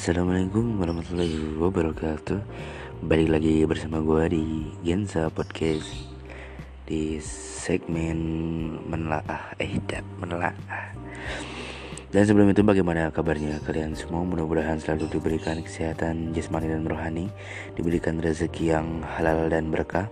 Assalamualaikum 0.00 0.80
warahmatullahi 0.80 1.60
wabarakatuh. 1.60 2.40
Balik 3.04 3.36
lagi 3.36 3.68
bersama 3.68 4.00
gue 4.00 4.32
di 4.32 4.44
Gensa 4.80 5.28
Podcast. 5.28 5.92
Di 6.88 7.20
segmen 7.20 8.16
menelaah 8.88 9.52
Eh, 9.60 9.76
tidak 9.76 10.00
menelaah. 10.16 10.96
Dan 12.16 12.24
sebelum 12.24 12.48
itu 12.48 12.64
bagaimana 12.64 13.12
kabarnya 13.12 13.60
kalian 13.60 13.92
semua? 13.92 14.24
Mudah-mudahan 14.24 14.80
selalu 14.80 15.04
diberikan 15.12 15.60
kesehatan 15.60 16.32
jasmani 16.32 16.72
dan 16.72 16.88
rohani 16.88 17.28
Diberikan 17.76 18.24
rezeki 18.24 18.72
yang 18.72 19.04
halal 19.04 19.52
dan 19.52 19.68
berkah 19.68 20.08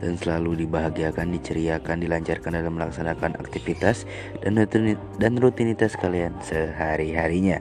dan 0.00 0.14
selalu 0.20 0.66
dibahagiakan, 0.66 1.32
diceriakan, 1.36 2.04
dilancarkan 2.04 2.52
dalam 2.52 2.76
melaksanakan 2.76 3.40
aktivitas 3.40 4.04
dan 4.42 5.32
rutinitas 5.40 5.96
kalian 5.96 6.36
sehari-harinya. 6.44 7.60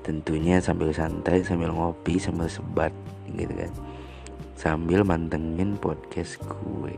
Tentunya 0.00 0.60
sambil 0.64 0.92
santai, 0.96 1.44
sambil 1.44 1.72
ngopi, 1.72 2.16
sambil 2.16 2.48
sebat 2.48 2.92
gitu 3.32 3.52
kan. 3.52 3.72
Sambil 4.54 5.02
mantengin 5.02 5.76
podcast 5.76 6.40
gue. 6.40 6.96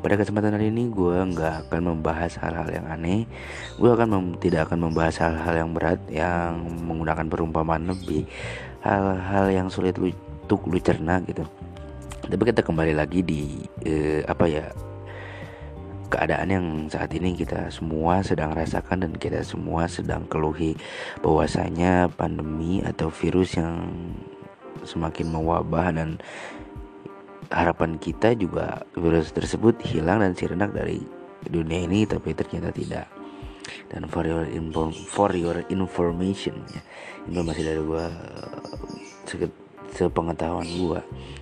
Pada 0.00 0.16
kesempatan 0.16 0.56
hari 0.56 0.72
ini 0.72 0.88
gue 0.88 1.12
nggak 1.12 1.68
akan 1.68 1.96
membahas 1.96 2.34
hal-hal 2.40 2.68
yang 2.72 2.88
aneh. 2.88 3.28
Gue 3.76 3.92
akan 3.92 4.36
tidak 4.40 4.68
akan 4.68 4.90
membahas 4.90 5.20
hal-hal 5.20 5.54
yang 5.64 5.70
berat 5.76 6.00
yang 6.08 6.64
menggunakan 6.84 7.28
perumpamaan 7.28 7.84
lebih 7.88 8.24
hal-hal 8.80 9.52
yang 9.52 9.68
sulit 9.68 10.00
lu, 10.00 10.08
untuk 10.50 10.66
lu 10.66 10.82
cerna 10.82 11.22
gitu 11.22 11.46
tapi 12.30 12.42
kita 12.54 12.62
kembali 12.62 12.94
lagi 12.94 13.20
di 13.26 13.66
eh, 13.82 14.22
apa 14.24 14.46
ya 14.46 14.70
keadaan 16.10 16.48
yang 16.50 16.66
saat 16.90 17.14
ini 17.14 17.38
kita 17.38 17.70
semua 17.70 18.22
sedang 18.26 18.50
rasakan 18.50 19.06
dan 19.06 19.12
kita 19.14 19.46
semua 19.46 19.86
sedang 19.86 20.26
keluhi 20.26 20.74
bahwasanya 21.22 22.10
pandemi 22.14 22.82
atau 22.82 23.10
virus 23.10 23.54
yang 23.54 23.86
semakin 24.82 25.30
mewabah 25.30 25.94
dan 25.94 26.18
harapan 27.50 27.98
kita 27.98 28.34
juga 28.34 28.82
virus 28.98 29.30
tersebut 29.30 29.78
hilang 29.86 30.22
dan 30.22 30.34
sirna 30.34 30.66
dari 30.66 31.02
dunia 31.46 31.86
ini 31.86 32.06
tapi 32.06 32.34
ternyata 32.34 32.74
tidak. 32.74 33.06
Dan 33.86 34.10
for 34.10 34.26
your 34.26 34.46
for 35.06 35.30
your 35.34 35.62
information 35.70 36.58
ya 36.74 36.82
informasi 37.30 37.62
dari 37.62 37.80
gua 37.82 38.06
sepengetahuan 39.94 40.66
gua 40.78 41.00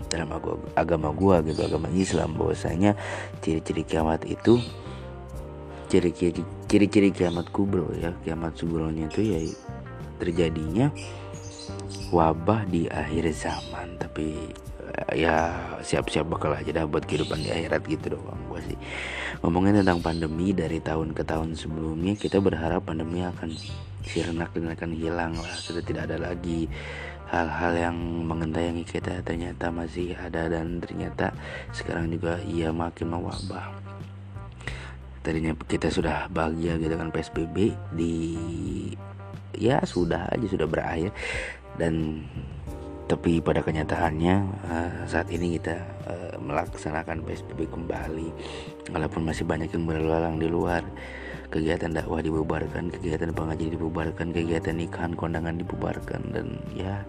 dalam 0.08 0.28
agama 0.76 1.12
gua 1.12 1.44
gitu 1.44 1.60
agama 1.64 1.88
Islam 1.92 2.36
bahwasanya 2.36 2.96
ciri-ciri 3.44 3.84
kiamat 3.84 4.24
itu 4.24 4.60
ciri-ciri 5.88 6.44
ciri-ciri 6.68 7.08
kiamat 7.12 7.48
kubro 7.48 7.88
ya 7.96 8.12
kiamat 8.24 8.56
subronya 8.56 9.08
itu 9.08 9.20
ya 9.24 9.38
terjadinya 10.18 10.90
wabah 12.10 12.66
di 12.68 12.88
akhir 12.90 13.30
zaman. 13.32 13.96
Tapi 13.96 14.52
eh, 14.82 15.12
ya 15.24 15.54
siap-siap 15.80 16.26
bakal 16.28 16.52
aja 16.52 16.82
dah 16.82 16.84
buat 16.84 17.04
kehidupan 17.06 17.40
di 17.40 17.50
akhirat 17.52 17.82
gitu 17.86 18.18
doang 18.18 18.40
gua 18.50 18.60
sih. 18.64 18.78
Ngomongin 19.40 19.80
tentang 19.84 20.02
pandemi 20.02 20.50
dari 20.50 20.82
tahun 20.82 21.14
ke 21.14 21.22
tahun 21.24 21.54
sebelumnya 21.54 22.18
kita 22.18 22.42
berharap 22.42 22.88
pandemi 22.88 23.22
akan 23.22 23.54
sirna 24.08 24.48
akan 24.48 24.90
hilang 24.96 25.36
lah 25.36 25.52
sudah 25.60 25.84
tidak 25.84 26.08
ada 26.08 26.32
lagi 26.32 26.64
hal-hal 27.28 27.72
yang 27.76 27.96
mengentayangi 28.24 28.84
kita 28.88 29.20
ternyata 29.20 29.68
masih 29.68 30.16
ada 30.16 30.48
dan 30.48 30.80
ternyata 30.80 31.36
sekarang 31.76 32.08
juga 32.08 32.40
ia 32.48 32.72
makin 32.72 33.12
mewabah. 33.12 33.68
Tadinya 35.20 35.52
kita 35.68 35.92
sudah 35.92 36.32
bahagia 36.32 36.80
gitu 36.80 36.94
kan 36.96 37.12
PSBB 37.12 37.76
di 37.92 38.14
ya 39.52 39.84
sudah 39.84 40.32
aja 40.32 40.46
sudah 40.48 40.64
berakhir. 40.64 41.12
Dan 41.76 42.24
tapi 43.08 43.40
pada 43.40 43.64
kenyataannya 43.64 44.34
uh, 44.68 44.92
saat 45.08 45.32
ini 45.32 45.56
kita 45.56 45.80
uh, 46.04 46.36
melaksanakan 46.40 47.24
PSBB 47.24 47.68
kembali 47.72 48.28
walaupun 48.92 49.24
masih 49.24 49.48
banyak 49.48 49.72
yang 49.72 49.88
berlalang 49.88 50.36
di 50.36 50.44
luar 50.44 50.84
kegiatan 51.48 51.92
dakwah 51.92 52.20
dibubarkan, 52.20 52.92
kegiatan 52.92 53.32
pengajian 53.32 53.72
dibubarkan, 53.72 54.32
kegiatan 54.32 54.76
nikahan 54.76 55.12
kondangan 55.16 55.56
dibubarkan 55.56 56.20
dan 56.32 56.60
ya 56.76 57.04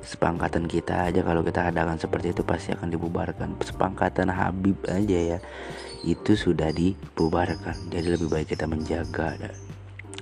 sepangkatan 0.00 0.64
kita 0.68 1.08
aja 1.12 1.20
kalau 1.20 1.44
kita 1.44 1.68
adakan 1.68 2.00
seperti 2.00 2.32
itu 2.32 2.42
pasti 2.44 2.72
akan 2.72 2.88
dibubarkan. 2.88 3.56
Sepangkatan 3.60 4.32
Habib 4.32 4.80
aja 4.88 5.36
ya 5.36 5.38
itu 6.04 6.32
sudah 6.36 6.72
dibubarkan. 6.72 7.76
Jadi 7.92 8.06
lebih 8.16 8.28
baik 8.28 8.56
kita 8.56 8.64
menjaga 8.68 9.36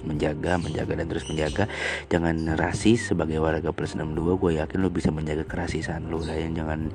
menjaga 0.03 0.59
menjaga 0.59 0.93
dan 0.99 1.07
terus 1.09 1.27
menjaga. 1.27 1.65
Jangan 2.13 2.59
rasis 2.59 3.11
sebagai 3.11 3.39
warga 3.43 3.71
plus 3.73 3.95
62 3.95 4.39
gue 4.39 4.53
yakin 4.63 4.79
lo 4.83 4.91
bisa 4.91 5.11
menjaga 5.15 5.47
kerasisan 5.47 6.11
lo 6.11 6.23
yang 6.23 6.55
jangan 6.55 6.91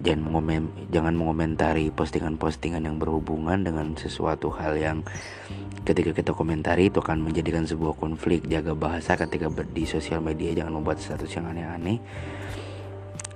jangan 0.00 0.20
mengomen 0.24 0.62
jangan 0.88 1.14
mengomentari 1.16 1.92
postingan-postingan 1.92 2.84
yang 2.84 2.96
berhubungan 2.96 3.60
dengan 3.64 3.96
sesuatu 3.96 4.48
hal 4.54 4.76
yang 4.76 4.98
ketika 5.86 6.16
kita 6.16 6.32
komentari 6.34 6.88
itu 6.88 6.98
akan 6.98 7.22
menjadikan 7.22 7.64
sebuah 7.64 7.96
konflik. 7.96 8.44
Jaga 8.46 8.76
bahasa 8.76 9.14
ketika 9.16 9.50
di 9.70 9.84
sosial 9.84 10.22
media 10.24 10.52
jangan 10.52 10.80
membuat 10.80 10.98
status 11.02 11.30
yang 11.34 11.48
aneh-aneh 11.50 11.98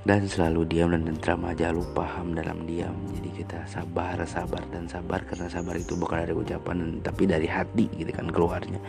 dan 0.04 0.24
selalu 0.24 0.64
diam 0.68 0.92
dan 0.92 1.04
tentram 1.04 1.44
aja. 1.44 1.72
Lu 1.72 1.84
paham 1.92 2.32
dalam 2.32 2.64
diam. 2.64 2.96
Jadi 3.16 3.30
kita 3.44 3.64
sabar 3.68 4.20
sabar 4.24 4.62
dan 4.72 4.88
sabar. 4.88 5.20
Karena 5.24 5.46
sabar 5.48 5.76
itu 5.76 5.96
bukan 5.96 6.24
dari 6.24 6.34
ucapan 6.36 7.00
tapi 7.04 7.28
dari 7.28 7.48
hati 7.48 7.86
gitu 7.96 8.12
kan 8.12 8.28
keluarnya 8.28 8.80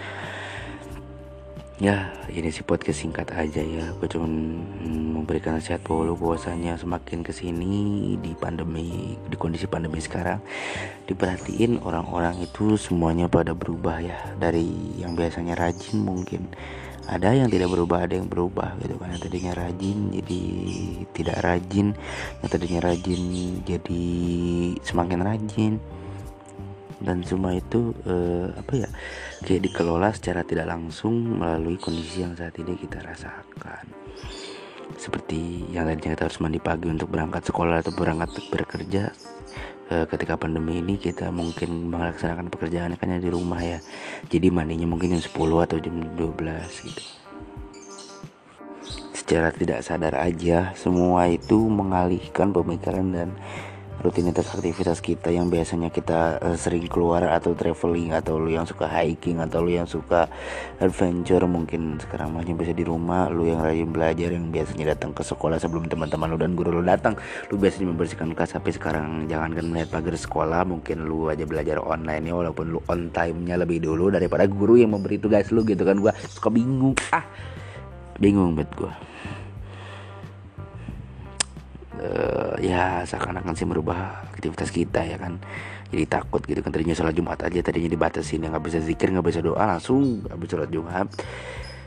ya 1.81 2.13
ini 2.29 2.53
sih 2.53 2.61
podcast 2.61 3.01
singkat 3.01 3.33
aja 3.33 3.57
ya. 3.57 3.89
Gue 3.97 4.05
cuma 4.05 4.29
memberikan 5.17 5.57
nasihat 5.57 5.81
bahwa 5.81 6.13
bahwasanya 6.13 6.77
semakin 6.77 7.25
ke 7.25 7.33
sini 7.33 8.13
di 8.21 8.37
pandemi 8.37 9.17
di 9.17 9.33
kondisi 9.33 9.65
pandemi 9.65 9.97
sekarang 9.97 10.37
diperhatiin 11.09 11.81
orang-orang 11.81 12.37
itu 12.45 12.77
semuanya 12.77 13.25
pada 13.25 13.57
berubah 13.57 13.97
ya. 13.97 14.13
Dari 14.37 15.01
yang 15.01 15.17
biasanya 15.17 15.57
rajin 15.57 16.05
mungkin. 16.05 16.45
Ada 17.09 17.33
yang 17.33 17.49
tidak 17.49 17.73
berubah 17.73 18.05
ada 18.05 18.13
yang 18.13 18.29
berubah 18.29 18.77
gitu 18.77 19.01
kan. 19.01 19.17
Yang 19.17 19.21
tadinya 19.25 19.53
rajin 19.57 19.97
jadi 20.21 20.41
tidak 21.17 21.37
rajin. 21.41 21.87
Yang 22.45 22.49
tadinya 22.53 22.79
rajin 22.85 23.21
jadi 23.65 24.05
semakin 24.85 25.19
rajin 25.25 25.73
dan 27.01 27.25
semua 27.25 27.57
itu 27.57 27.91
eh, 28.05 28.47
apa 28.53 28.73
ya 28.77 28.89
kayak 29.43 29.61
dikelola 29.69 30.13
secara 30.13 30.45
tidak 30.45 30.69
langsung 30.69 31.41
melalui 31.41 31.77
kondisi 31.81 32.23
yang 32.23 32.37
saat 32.37 32.55
ini 32.61 32.77
kita 32.77 33.01
rasakan. 33.01 33.85
Seperti 34.95 35.65
yang 35.71 35.87
tadinya 35.87 36.13
kita 36.13 36.29
harus 36.29 36.39
mandi 36.43 36.61
pagi 36.61 36.91
untuk 36.91 37.09
berangkat 37.09 37.47
sekolah 37.47 37.81
atau 37.81 37.93
berangkat 37.95 38.37
bekerja 38.53 39.09
Eh, 39.91 40.07
ketika 40.07 40.39
pandemi 40.39 40.79
ini 40.79 40.95
kita 40.95 41.35
mungkin 41.35 41.91
melaksanakan 41.91 42.47
pekerjaan 42.47 42.95
kan 42.95 43.11
di 43.19 43.27
rumah 43.27 43.59
ya. 43.59 43.83
Jadi 44.31 44.47
mandinya 44.47 44.87
mungkin 44.87 45.11
jam 45.11 45.19
10 45.19 45.67
atau 45.67 45.77
jam 45.83 45.99
12 46.15 46.87
gitu. 46.87 47.03
Secara 49.11 49.51
tidak 49.51 49.83
sadar 49.83 50.15
aja 50.15 50.71
semua 50.79 51.27
itu 51.27 51.67
mengalihkan 51.67 52.55
pemikiran 52.55 53.11
dan 53.11 53.29
rutinitas 54.01 54.49
aktivitas 54.51 54.99
kita 54.99 55.29
yang 55.29 55.47
biasanya 55.47 55.93
kita 55.93 56.41
uh, 56.41 56.57
sering 56.57 56.89
keluar 56.89 57.23
atau 57.29 57.53
traveling 57.53 58.11
atau 58.17 58.41
lu 58.41 58.49
yang 58.49 58.65
suka 58.65 58.89
hiking 58.89 59.37
atau 59.37 59.61
lu 59.61 59.71
yang 59.71 59.85
suka 59.85 60.25
adventure 60.81 61.45
mungkin 61.45 62.01
sekarang 62.01 62.33
masih 62.33 62.57
bisa 62.57 62.73
di 62.73 62.81
rumah 62.81 63.29
lu 63.29 63.47
yang 63.47 63.61
rajin 63.61 63.93
belajar 63.93 64.33
yang 64.33 64.49
biasanya 64.49 64.97
datang 64.97 65.13
ke 65.13 65.21
sekolah 65.21 65.61
sebelum 65.61 65.85
teman-teman 65.85 66.33
lu 66.33 66.37
dan 66.41 66.51
guru 66.57 66.81
lu 66.81 66.83
datang 66.83 67.13
lu 67.53 67.61
biasanya 67.61 67.93
membersihkan 67.93 68.33
kelas. 68.33 68.57
Tapi 68.57 68.69
sekarang 68.73 69.29
jangan 69.29 69.53
kan 69.53 69.65
melihat 69.69 69.89
pagar 69.93 70.17
sekolah 70.17 70.65
mungkin 70.65 71.05
lu 71.05 71.29
aja 71.29 71.45
belajar 71.45 71.77
online 71.79 72.27
ya 72.27 72.33
walaupun 72.33 72.65
lu 72.73 72.79
on 72.89 73.13
time-nya 73.13 73.55
lebih 73.55 73.85
dulu 73.85 74.09
daripada 74.09 74.49
guru 74.49 74.81
yang 74.81 74.91
memberi 74.91 75.21
tugas 75.21 75.53
lu 75.53 75.61
gitu 75.63 75.85
kan. 75.85 76.01
Gua 76.01 76.11
suka 76.27 76.49
bingung. 76.49 76.97
Ah 77.13 77.23
bingung 78.21 78.53
banget 78.53 78.69
gua 78.77 78.93
uh, 82.01 82.53
ya 82.57 83.05
seakan-akan 83.05 83.53
sih 83.53 83.69
merubah 83.69 84.25
aktivitas 84.33 84.73
kita 84.73 85.05
ya 85.05 85.17
kan. 85.21 85.37
Jadi 85.91 86.03
takut 86.07 86.41
gitu 86.43 86.63
kan 86.63 86.71
tadinya 86.71 86.95
sholat 86.95 87.13
jumat 87.13 87.39
aja 87.43 87.59
tadinya 87.61 87.91
dibatasi 87.91 88.39
nggak 88.39 88.63
bisa 88.63 88.79
zikir 88.79 89.11
nggak 89.11 89.27
bisa 89.27 89.39
doa 89.43 89.77
langsung 89.77 90.25
habis 90.27 90.49
sholat 90.49 90.69
jumat. 90.73 91.07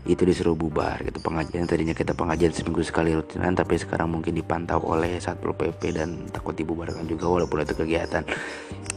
Itu 0.05 0.29
disuruh 0.29 0.53
bubar 0.53 1.01
gitu 1.01 1.17
pengajian 1.25 1.65
tadinya 1.65 1.97
kita 1.97 2.13
pengajian 2.13 2.53
seminggu 2.53 2.85
sekali 2.85 3.17
rutinan 3.17 3.57
tapi 3.57 3.81
sekarang 3.81 4.13
mungkin 4.13 4.37
dipantau 4.37 4.85
oleh 4.85 5.17
satpol 5.17 5.57
pp 5.57 5.81
dan 5.97 6.29
takut 6.29 6.53
dibubarkan 6.53 7.09
juga 7.09 7.25
walaupun 7.25 7.65
itu 7.65 7.73
kegiatan 7.73 8.21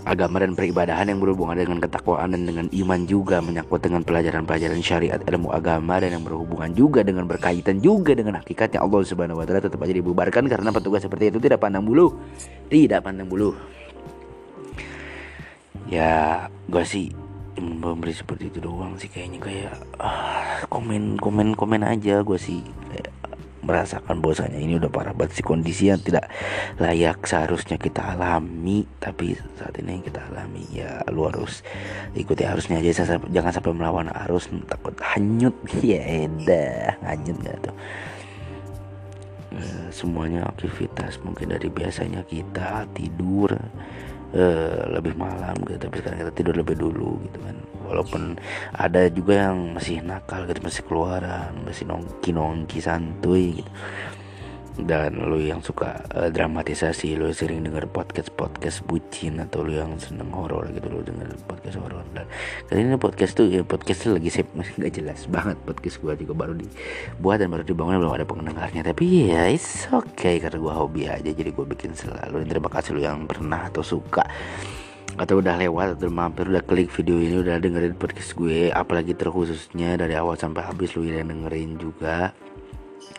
agama 0.08 0.40
dan 0.40 0.56
peribadahan 0.56 1.12
yang 1.12 1.20
berhubungan 1.20 1.60
dengan 1.60 1.84
ketakwaan 1.84 2.32
dan 2.32 2.48
dengan 2.48 2.66
iman 2.72 3.00
juga 3.04 3.44
menyangkut 3.44 3.84
dengan 3.84 4.02
pelajaran-pelajaran 4.08 4.80
syariat 4.80 5.20
ilmu 5.28 5.52
agama 5.52 6.00
dan 6.00 6.16
yang 6.16 6.24
berhubungan 6.24 6.72
juga 6.72 7.04
dengan 7.04 7.28
berkaitan 7.28 7.84
juga 7.84 8.16
dengan 8.16 8.40
hakikatnya 8.40 8.80
Allah 8.80 9.04
Subhanahu 9.04 9.44
wa 9.44 9.46
taala 9.46 9.62
tetap 9.62 9.84
aja 9.84 9.94
dibubarkan 9.94 10.48
karena 10.48 10.70
petugas 10.72 11.04
seperti 11.04 11.30
itu 11.36 11.44
tidak 11.44 11.60
pandang 11.60 11.84
bulu 11.84 12.16
tidak 12.72 13.04
pandang 13.04 13.28
bulu 13.28 13.52
ya 15.92 16.48
gue 16.72 16.84
sih 16.88 17.12
memberi 17.58 18.14
seperti 18.14 18.54
itu 18.54 18.60
doang 18.64 18.96
sih 18.96 19.10
kayaknya 19.10 19.40
kayak 19.42 19.76
ah, 20.00 20.64
komen 20.70 21.82
aja 21.84 22.22
gue 22.22 22.40
sih 22.40 22.62
merasakan 23.68 24.24
bahwasanya 24.24 24.56
ini 24.56 24.80
udah 24.80 24.88
parah 24.88 25.12
banget. 25.12 25.44
Sih 25.44 25.46
kondisi 25.46 25.92
yang 25.92 26.00
tidak 26.00 26.32
layak 26.80 27.20
seharusnya 27.28 27.76
kita 27.76 28.16
alami 28.16 28.88
tapi 29.04 29.36
saat 29.60 29.76
ini 29.84 30.00
yang 30.00 30.06
kita 30.08 30.24
alami 30.32 30.64
ya 30.72 31.04
lu 31.12 31.28
harus 31.28 31.68
ikuti 32.16 32.48
arusnya 32.48 32.80
aja. 32.80 33.20
Jangan 33.20 33.52
sampai 33.52 33.76
melawan 33.76 34.08
arus 34.26 34.48
takut 34.72 34.96
hanyut. 35.04 35.54
Ya 35.88 36.04
edah 36.04 37.00
hanyut 37.06 37.38
gak 37.48 37.70
tuh? 37.70 37.76
Eh, 39.58 39.88
semuanya 39.90 40.44
aktivitas 40.52 41.18
mungkin 41.24 41.56
dari 41.56 41.72
biasanya 41.72 42.22
kita 42.28 42.86
tidur 42.92 43.56
uh, 44.36 44.92
lebih 44.92 45.14
malam 45.16 45.56
gitu 45.68 45.80
tapi 45.88 45.96
sekarang 46.02 46.20
kita 46.26 46.32
tidur 46.36 46.56
lebih 46.60 46.76
dulu 46.76 47.22
gitu 47.28 47.40
kan. 47.44 47.56
Walaupun 47.88 48.36
ada 48.76 49.08
juga 49.08 49.48
yang 49.48 49.80
masih 49.80 50.04
nakal 50.04 50.44
gitu 50.44 50.60
masih 50.60 50.84
keluaran 50.84 51.56
masih 51.64 51.88
nongki 51.88 52.36
nongki 52.36 52.84
santuy 52.84 53.64
gitu 53.64 53.72
dan 54.86 55.18
lu 55.18 55.42
yang 55.42 55.58
suka 55.66 56.06
uh, 56.14 56.30
dramatisasi 56.30 57.18
lu 57.18 57.34
sering 57.34 57.66
denger 57.66 57.90
podcast 57.90 58.30
podcast 58.38 58.86
bucin 58.86 59.42
atau 59.42 59.66
lu 59.66 59.74
yang 59.74 59.98
seneng 59.98 60.30
horor 60.30 60.70
gitu 60.70 60.86
lu 60.86 61.02
denger 61.02 61.34
podcast 61.50 61.82
horor. 61.82 62.06
Dan 62.14 62.30
kali 62.70 62.86
ini 62.86 62.98
podcast 63.02 63.34
tuh 63.34 63.50
ya 63.50 63.66
podcast 63.66 64.06
tuh 64.06 64.14
lagi 64.14 64.30
sih 64.30 64.46
masih 64.54 64.74
nggak 64.78 64.94
jelas 64.94 65.26
banget 65.26 65.58
podcast 65.66 65.98
gua 65.98 66.14
juga 66.14 66.34
baru 66.38 66.54
dibuat 66.54 67.42
dan 67.42 67.50
baru 67.50 67.64
dibangun 67.66 67.98
belum 67.98 68.14
ada 68.14 68.26
pendengarnya. 68.30 68.82
Tapi 68.86 69.34
ya 69.34 69.50
it's 69.50 69.90
okay 69.90 70.38
karena 70.38 70.62
gua 70.62 70.86
hobi 70.86 71.10
aja 71.10 71.32
jadi 71.34 71.50
gua 71.50 71.66
bikin 71.66 71.98
selalu. 71.98 72.46
Dan 72.46 72.48
terima 72.54 72.70
kasih 72.70 72.94
lu 72.94 73.02
yang 73.02 73.26
pernah 73.26 73.66
atau 73.74 73.82
suka 73.82 74.30
atau 75.18 75.42
udah 75.42 75.58
lewat 75.58 75.98
atau 75.98 76.14
mampir 76.14 76.46
udah 76.46 76.62
klik 76.62 76.94
video 76.94 77.18
ini 77.18 77.42
udah 77.42 77.58
dengerin 77.58 77.98
podcast 77.98 78.38
gue. 78.38 78.70
Apalagi 78.70 79.18
terkhususnya 79.18 79.98
dari 79.98 80.14
awal 80.14 80.38
sampai 80.38 80.62
habis 80.62 80.94
lu 80.94 81.10
yang 81.10 81.34
dengerin 81.34 81.82
juga 81.82 82.38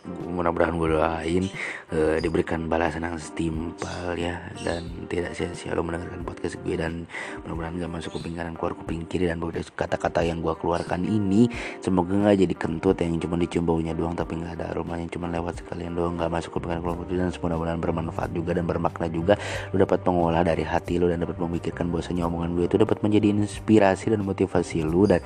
mudah-mudahan 0.08 0.74
gue 0.78 0.88
doain 0.94 1.44
uh, 1.92 2.16
diberikan 2.22 2.66
balasan 2.66 3.04
yang 3.04 3.18
setimpal 3.20 4.14
ya 4.16 4.50
dan 4.64 5.08
tidak 5.10 5.34
sia-sia 5.36 5.76
lo 5.76 5.84
mendengarkan 5.84 6.24
podcast 6.24 6.56
gue 6.62 6.74
dan 6.78 7.04
mudah-mudahan 7.44 7.84
gak 7.84 7.92
masuk 7.92 8.10
kuping 8.18 8.34
kanan 8.38 8.54
keluar 8.56 8.74
kuping 8.78 9.04
kiri 9.04 9.28
dan 9.28 9.38
kata-kata 9.74 10.24
yang 10.24 10.40
gue 10.40 10.54
keluarkan 10.56 11.04
ini 11.04 11.50
semoga 11.84 12.32
gak 12.32 12.40
jadi 12.40 12.54
kentut 12.54 12.96
yang 13.00 13.20
cuma 13.20 13.36
dicium 13.36 13.64
baunya 13.68 13.92
doang 13.92 14.16
tapi 14.16 14.40
gak 14.40 14.58
ada 14.58 14.72
aromanya 14.72 15.06
cuma 15.12 15.28
lewat 15.28 15.60
sekalian 15.60 15.92
doang 15.92 16.16
gak 16.16 16.32
masuk 16.32 16.56
kuping 16.58 16.76
kanan 16.76 16.82
keluar 16.82 16.96
kuping 17.04 17.18
dan 17.18 17.30
mudah-mudahan 17.38 17.80
bermanfaat 17.80 18.30
juga 18.32 18.50
dan 18.56 18.64
bermakna 18.68 19.06
juga. 19.08 19.34
Lo 19.72 19.76
dapat 19.80 20.04
mengolah 20.04 20.42
dari 20.44 20.64
hati 20.64 21.00
lo 21.00 21.08
dan 21.08 21.22
dapat 21.24 21.40
memikirkan 21.40 21.88
bahwasanya 21.88 22.28
omongan 22.28 22.56
gue 22.56 22.64
itu 22.68 22.76
dapat 22.76 22.98
menjadi 23.00 23.32
inspirasi 23.34 24.12
dan 24.12 24.20
motivasi 24.22 24.84
lo 24.84 25.04
dan 25.08 25.20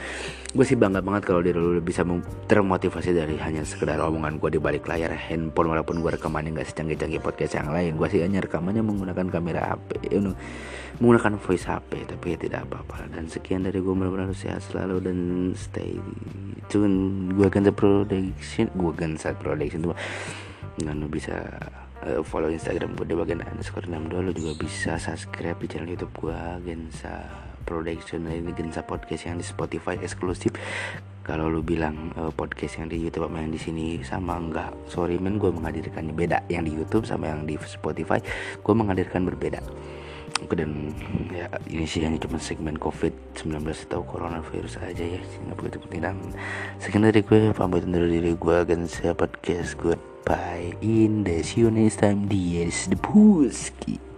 gue 0.52 0.64
sih 0.64 0.76
bangga 0.78 1.00
banget 1.00 1.22
kalau 1.26 1.40
diri 1.40 1.58
lo 1.58 1.80
bisa 1.80 2.04
termotivasi 2.46 3.10
dari 3.16 3.36
hanya 3.40 3.64
sekedar 3.64 3.98
omongan 4.00 4.38
gue 4.38 4.50
di 4.56 4.60
balik 4.72 4.88
layar 4.88 5.12
handphone 5.12 5.68
walaupun 5.68 6.00
gue 6.00 6.16
rekamannya 6.16 6.56
nggak 6.56 6.64
secanggih-canggih 6.72 7.20
podcast 7.20 7.60
yang 7.60 7.68
lain. 7.68 8.00
Gue 8.00 8.08
sih 8.08 8.24
hanya 8.24 8.40
rekamannya 8.40 8.80
menggunakan 8.80 9.28
kamera 9.28 9.76
HP 9.76 10.08
you 10.08 10.24
know, 10.24 10.32
menggunakan 10.96 11.36
voice 11.36 11.68
HP 11.68 12.08
tapi 12.08 12.32
ya 12.32 12.36
tidak 12.40 12.64
apa-apa. 12.72 13.04
Dan 13.12 13.28
sekian 13.28 13.68
dari 13.68 13.84
gue 13.84 13.92
mudah-mudahan 13.92 14.32
sehat 14.32 14.64
selalu 14.64 14.96
dan 15.04 15.18
stay 15.52 16.00
tune. 16.72 17.28
Gue 17.36 17.52
akan 17.52 17.68
production 17.76 18.72
gue 18.72 18.90
akan 18.96 19.20
production 19.36 19.92
tuh. 19.92 19.96
Dan 20.80 21.04
bisa 21.12 21.36
uh, 22.08 22.24
follow 22.24 22.48
Instagram 22.48 22.96
gue 22.96 23.12
di 23.12 23.12
bagian 23.12 23.44
underscore 23.44 23.84
62 23.84 24.24
lo 24.24 24.32
juga 24.32 24.52
bisa 24.56 24.96
subscribe 24.96 25.60
di 25.60 25.68
channel 25.68 25.92
YouTube 25.92 26.16
gue 26.16 26.40
Gensa 26.64 27.28
Production. 27.68 28.24
Ini 28.24 28.56
Gensa 28.56 28.80
Podcast 28.88 29.28
yang 29.28 29.36
di 29.36 29.44
Spotify 29.44 30.00
eksklusif 30.00 30.56
kalau 31.22 31.46
lu 31.46 31.62
bilang 31.62 32.10
uh, 32.18 32.34
podcast 32.34 32.82
yang 32.82 32.90
di 32.90 32.98
YouTube 32.98 33.30
sama 33.30 33.38
yang 33.42 33.52
di 33.54 33.60
sini 33.62 33.86
sama 34.02 34.38
enggak 34.38 34.74
sorry 34.90 35.16
men 35.22 35.38
gue 35.38 35.54
menghadirkannya 35.54 36.14
beda. 36.14 36.38
Yang 36.50 36.62
di 36.66 36.72
YouTube 36.76 37.04
sama 37.06 37.30
yang 37.30 37.46
di 37.46 37.54
Spotify 37.62 38.18
gue 38.58 38.74
menghadirkan 38.74 39.22
berbeda. 39.26 39.62
Dan 40.50 40.90
ya 41.30 41.46
ini 41.70 41.86
sih 41.86 42.02
hanya 42.02 42.18
cuma 42.18 42.42
segmen 42.42 42.74
COVID-19 42.74 43.62
atau 43.86 44.02
coronavirus 44.02 44.82
aja 44.82 45.04
ya 45.06 45.22
nggak 45.22 45.54
begitu 45.54 45.78
penting 45.86 46.02
dan 46.02 46.16
sekian 46.82 47.06
dari 47.06 47.22
gue 47.22 47.54
pamit 47.54 47.86
undur 47.86 48.10
diri 48.10 48.34
gue 48.34 48.56
akan 48.66 48.90
saya 48.90 49.14
podcast 49.14 49.78
goodbye 49.78 50.74
in 50.82 51.22
the 51.22 51.46
see 51.46 51.62
you 51.62 51.70
next 51.70 52.02
time. 52.02 52.26
Di 52.26 52.66
the 52.66 52.98
Puski 52.98 54.11